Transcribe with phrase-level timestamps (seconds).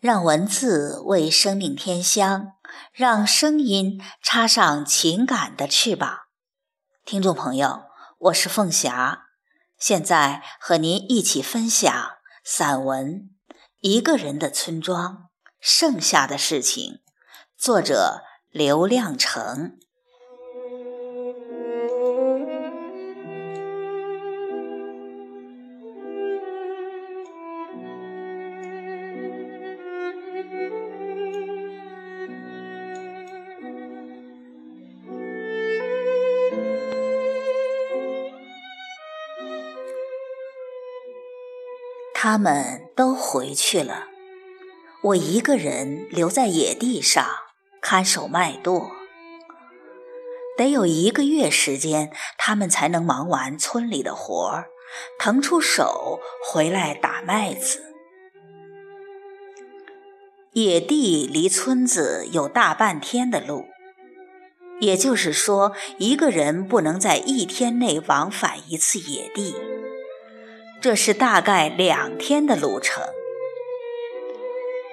[0.00, 2.52] 让文字为生命添香，
[2.92, 6.20] 让声音插上情感的翅膀。
[7.04, 7.82] 听众朋友，
[8.18, 9.24] 我是凤霞，
[9.76, 12.10] 现在和您一起分享
[12.44, 13.28] 散文
[13.80, 16.92] 《一个人的村庄：剩下的事情》，
[17.56, 19.80] 作者刘亮程。
[42.20, 44.08] 他们都回去了，
[45.02, 47.24] 我一个人留在野地上
[47.80, 48.90] 看守麦垛。
[50.56, 54.66] 得有一个月时间，他们才能忙完村里的活儿，
[55.16, 57.94] 腾出手回来打麦子。
[60.54, 63.66] 野地离村子有大半天的路，
[64.80, 69.54] 也就是说，一个人不能在一天内往返一次野地。
[70.80, 73.02] 这是大概两天的路程，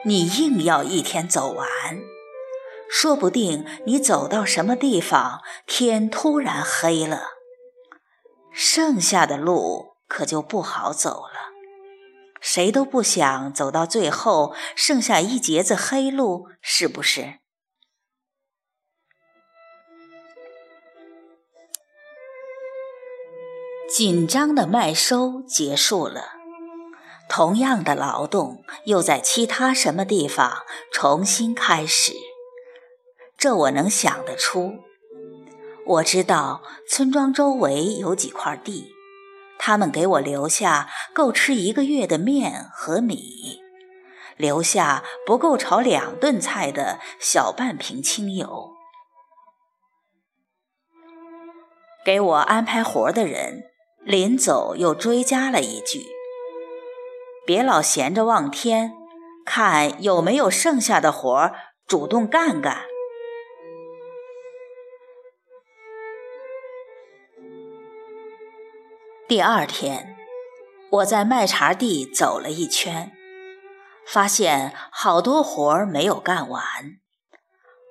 [0.03, 1.67] 你硬要一天走完，
[2.89, 7.21] 说不定你走到什么地方，天突然黑了，
[8.51, 11.53] 剩下的路可就不好走了。
[12.41, 17.35] 谁都不想走到最后，剩下一截子黑路，是不是？
[23.87, 26.31] 紧张的麦收结束了，
[27.29, 32.11] 同样的劳动又在其他什么地方重新开始。
[33.37, 34.79] 这我能想得出。
[35.85, 38.91] 我知道村庄周围有几块地，
[39.59, 43.61] 他们给我留下够吃一个月的面和米，
[44.35, 48.71] 留下不够炒两顿菜的小半瓶清油。
[52.03, 53.74] 给我安排活的人。
[54.05, 56.05] 临走又追加了一句
[57.43, 58.93] ：“别老闲着望天，
[59.43, 61.55] 看有没有剩下的活儿，
[61.87, 62.85] 主动干干。”
[69.27, 70.15] 第二天，
[70.91, 73.11] 我在麦茬地走了一圈，
[74.05, 76.61] 发现好多活儿没有干完，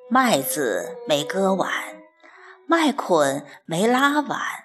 [0.08, 1.68] 麦子没割完，
[2.68, 4.63] 麦捆没拉完。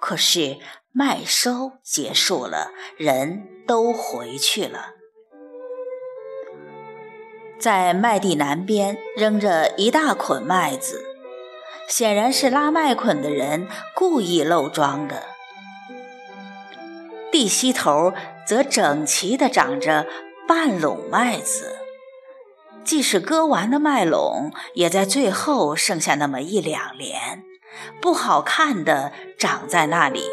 [0.00, 0.58] 可是
[0.92, 4.94] 麦收结束了，人都回去了。
[7.58, 11.04] 在麦地南边扔着一大捆麦子，
[11.88, 15.24] 显然是拉麦捆的人故意漏装的。
[17.32, 18.14] 地西头
[18.46, 20.06] 则整齐地长着
[20.46, 21.76] 半垄麦子，
[22.84, 27.42] 即使割完的麦垄，也在最后剩下那么一两连。
[28.00, 30.24] 不好看的长在那里，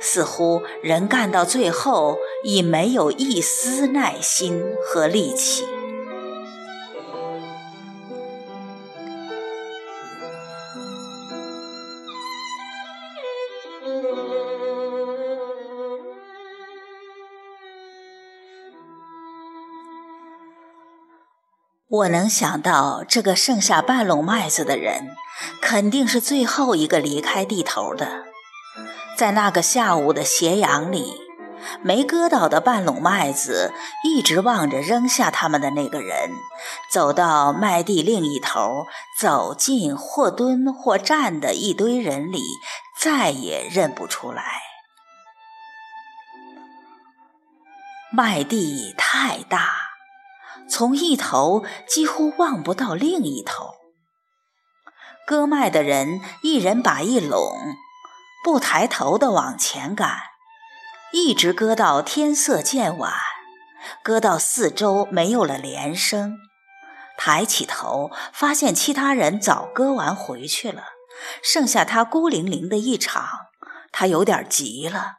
[0.00, 5.64] 似乎人干到最后已没有一丝耐心和力气。
[21.92, 25.14] 我能想到，这个剩下半垄麦子的人，
[25.60, 28.24] 肯定是最后一个离开地头的。
[29.14, 31.20] 在那个下午的斜阳里，
[31.82, 36.30] 没割到的半垄麦子，一直望着扔下他们的那个人，
[36.90, 38.86] 走到麦地另一头，
[39.20, 42.42] 走进或蹲或站的一堆人里，
[42.98, 44.42] 再也认不出来。
[48.10, 49.81] 麦地太大。
[50.68, 53.74] 从一头几乎望不到另一头，
[55.26, 57.56] 割麦的人一人把一垄，
[58.42, 60.18] 不抬头的往前赶，
[61.12, 63.12] 一直割到天色渐晚，
[64.02, 66.38] 割到四周没有了连声。
[67.18, 70.84] 抬起头，发现其他人早割完回去了，
[71.42, 73.24] 剩下他孤零零的一场。
[73.92, 75.18] 他有点急了，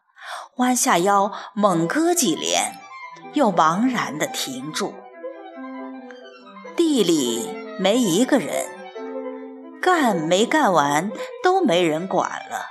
[0.55, 2.79] 弯下腰猛割几连，
[3.33, 4.95] 又茫然地停住。
[6.75, 7.49] 地里
[7.79, 8.65] 没一个人，
[9.81, 11.11] 干没干完
[11.43, 12.67] 都没人管了，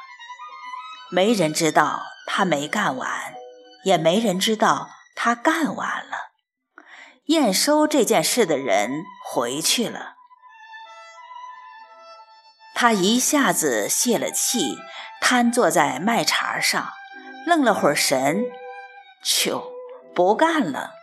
[1.11, 3.35] 没人知道他没干完，
[3.85, 6.33] 也没人知道他干完了。
[7.27, 10.15] 验收这件事的人回去了，
[12.75, 14.77] 他一下子泄了气，
[15.21, 16.89] 瘫坐在麦茬上，
[17.47, 18.45] 愣了会儿神，
[19.23, 19.73] 就
[20.15, 21.02] 不干了。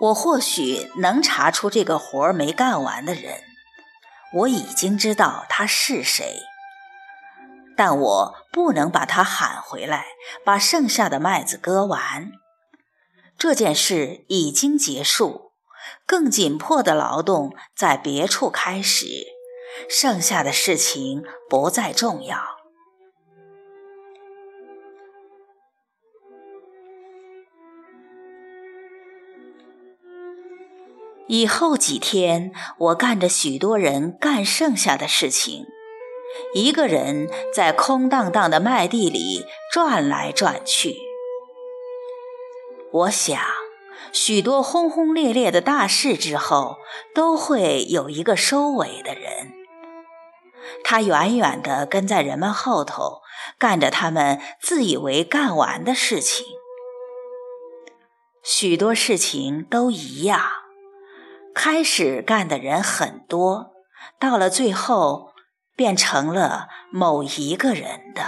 [0.00, 3.42] 我或许能查出这个活儿没干完的人，
[4.32, 6.40] 我已经知道他是谁，
[7.76, 10.06] 但我不能把他喊回来，
[10.42, 12.32] 把剩下的麦子割完。
[13.36, 15.52] 这件事已经结束，
[16.06, 19.06] 更紧迫的劳动在别处开始，
[19.88, 22.59] 剩下的事情不再重要。
[31.30, 35.64] 以后几天，我干着许多人干剩下的事情，
[36.54, 40.96] 一个人在空荡荡的麦地里转来转去。
[42.90, 43.40] 我想，
[44.12, 46.78] 许多轰轰烈烈的大事之后，
[47.14, 49.52] 都会有一个收尾的人。
[50.82, 53.20] 他远远地跟在人们后头，
[53.56, 56.44] 干着他们自以为干完的事情。
[58.42, 60.59] 许多事情都一样。
[61.54, 63.72] 开始干的人很多，
[64.18, 65.32] 到了最后，
[65.76, 68.22] 变成了某一个人的。